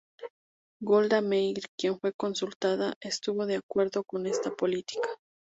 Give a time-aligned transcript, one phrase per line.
[0.81, 5.07] Golda Meir, quien fue consultada, estuvo de acuerdo con esta política.